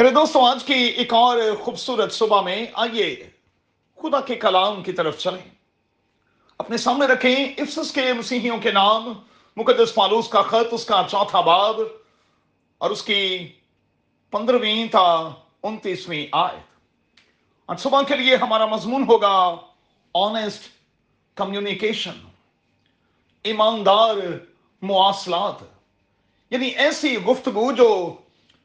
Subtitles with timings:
[0.00, 3.30] میرے دوستوں، آج کی ایک اور خوبصورت صبح میں آئیے
[4.02, 5.50] خدا کے کلام کی طرف چلیں۔
[6.58, 9.12] اپنے سامنے رکھیں افسس کے مسیحیوں کے نام،
[9.56, 11.80] مقدس پالوس کا خط، اس کا چوتھا باب،
[12.78, 13.52] اور اس کی
[14.30, 15.28] پندرہویں تا
[15.62, 16.80] انتیسویں آیت۔
[17.66, 19.56] آج صبح کے لیے ہمارا مضمون ہوگا
[20.14, 20.62] آنےسٹ
[21.34, 22.14] کمیونیکیشن
[23.42, 24.14] ایماندار
[24.82, 25.64] مواصلات۔
[26.50, 28.16] یعنی ایسی گفتگو جو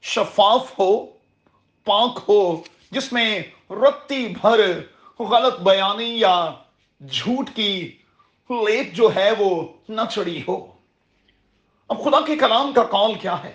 [0.02, 1.14] شفاف ہو
[1.86, 2.61] پاک ہو،
[2.91, 3.39] جس میں
[3.70, 4.80] رتی بھر
[5.20, 6.52] غلط بیانی یا
[7.11, 7.98] جھوٹ کی
[8.49, 10.71] لیپ جو ہے وہ نہ چڑی ہو۔
[11.88, 13.53] اب خدا کے کلام کا قول کیا ہے؟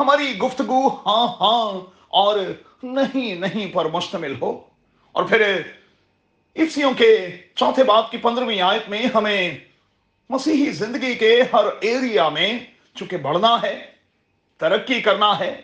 [0.00, 2.38] ہماری گفتگو ہاں ہاں اور
[2.82, 4.60] نہیں نہیں پر مشتمل ہو۔
[5.12, 5.62] اور پھر
[6.56, 9.58] افسیوں کے چوتھے باپ کی پندرہویں آیت میں ہمیں
[10.30, 12.58] مسیحی زندگی کے ہر ایریا میں
[12.94, 13.86] چونکہ بڑھنا ہے،
[14.58, 15.62] ترقی کرنا ہے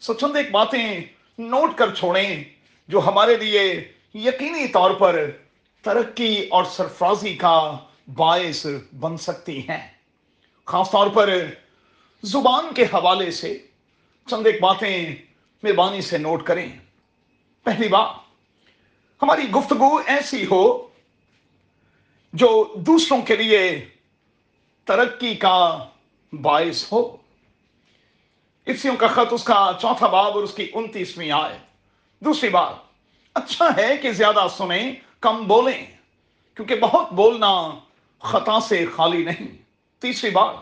[0.00, 1.02] سو چند ایک باتیں
[1.38, 2.44] نوٹ کر چھوڑیں
[2.88, 5.30] جو ہمارے لیے یقینی طور پر
[5.82, 7.78] ترقی اور سرفرازی کا
[8.14, 8.66] باعث
[9.00, 9.92] بن سکتی ہیں۔
[10.64, 11.30] خاص طور پر
[12.22, 13.58] زبان کے حوالے سے
[14.26, 15.14] چند ایک باتیں
[15.62, 16.68] مہربانی سے نوٹ کریں۔
[17.62, 18.10] پہلی بات،
[19.22, 20.88] ہماری گفتگو ایسی ہو
[22.32, 23.88] جو دوسروں کے لیے
[24.84, 25.88] ترقی کا
[26.32, 27.16] باعث ہو۔
[28.66, 31.58] افسیوں کا خط اس کا چوتھا باب اور اس کی انتیسویں آئے
[32.20, 32.74] دوسری بات
[33.34, 35.86] اچھا ہے کہ زیادہ سنیں، کم بولیں،
[36.54, 37.78] کیونکہ بہت بولنا
[38.18, 39.56] خطا سے خالی نہیں۔
[39.98, 40.56] تیسری بات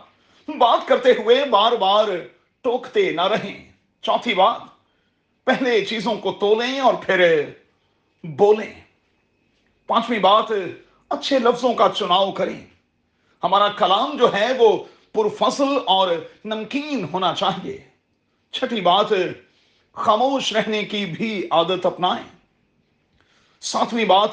[0.48, 2.04] بات کرتے ہوئے بار بار
[2.60, 4.60] ٹوکتے نہ رہیں۔ چوتھی بات،
[5.44, 7.50] پہلے چیزوں کو تولیں اور پھر
[8.24, 8.80] بولیں۔
[9.86, 10.44] پانچویں بات،
[11.08, 12.66] اچھے لفظوں کا چناؤ کریں۔
[13.42, 16.08] ہمارا کلام جو ہے وہ پرفصل اور
[16.44, 17.91] نمکین ہونا چاہیے۔
[18.52, 19.06] چھٹی بات،
[19.92, 22.24] خاموش رہنے کی بھی عادت اپنائیں۔
[23.60, 24.30] ساتویں بات،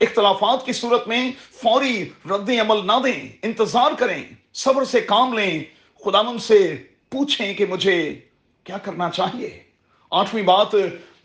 [0.00, 4.22] اختلافات کی صورت میں فوری رد عمل نہ دیں، انتظار کریں،
[4.54, 5.64] صبر سے کام لیں۔
[6.04, 6.76] خدا سے
[7.10, 8.20] پوچھیں کہ مجھے
[8.64, 9.62] کیا کرنا چاہیے۔
[10.10, 10.68] آٹھویں بات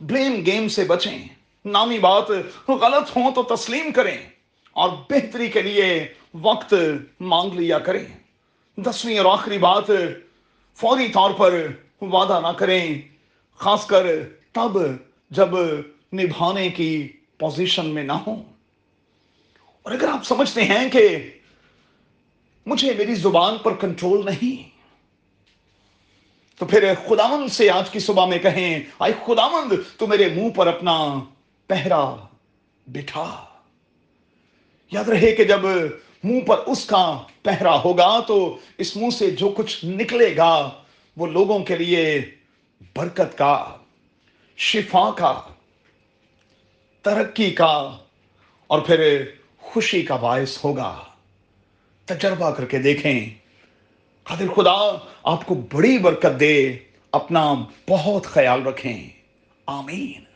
[0.01, 1.27] بلیم گیم سے بچیں۔
[1.65, 2.29] نامی بات،
[2.67, 4.17] غلط ہوں تو تسلیم کریں۔
[4.71, 6.07] اور بہتری کے لیے
[6.41, 6.73] وقت
[7.19, 8.05] مانگ لیا کریں۔
[8.77, 9.83] دسویں اور آخری بات،
[10.75, 11.67] فوری طور پر
[12.01, 13.01] وعدہ نہ کریں۔
[13.57, 14.05] خاص کر
[14.51, 14.79] تب
[15.29, 15.59] جب
[16.13, 17.07] نبھانے کی
[17.37, 18.43] پوزیشن میں نہ ہوں۔
[19.83, 21.17] اور اگر آپ سمجھتے ہیں کہ
[22.65, 24.69] مجھے میری زبان پر کنٹرول نہیں،
[26.59, 30.67] تو پھر خداوند سے آج کی صبح میں کہیں آئی خداوند، تو میرے منہ پر
[30.67, 31.23] اپنا
[31.67, 32.15] پہرا
[32.87, 33.45] بٹھا۔
[34.91, 35.59] یاد رہے کہ جب
[36.23, 40.81] منہ پر اس کا پہرا ہوگا، تو اس منہ سے جو کچھ نکلے گا
[41.17, 42.21] وہ لوگوں کے لیے
[42.95, 43.77] برکت کا،
[44.57, 45.41] شفا کا،
[47.01, 47.97] ترقی کا
[48.67, 49.25] اور پھر
[49.57, 51.03] خوشی کا باعث ہوگا۔
[52.05, 53.29] تجربہ کر کے دیکھیں۔
[54.23, 56.77] قادر خدا آپ کو بڑی برکت دے،
[57.11, 57.53] اپنا
[57.89, 59.09] بہت خیال رکھیں۔
[59.65, 60.34] آمین۔